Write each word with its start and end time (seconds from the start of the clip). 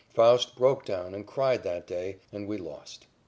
Faust 0.15 0.55
broke 0.55 0.83
down 0.83 1.13
and 1.13 1.27
cried 1.27 1.61
that 1.61 1.85
day, 1.85 2.17
and 2.31 2.47
we 2.47 2.57
lost. 2.57 3.05